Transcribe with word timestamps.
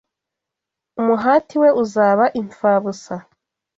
umuhati 0.99 1.55
we 1.61 1.69
uzaba 1.83 2.25
imfabusa 2.41 3.15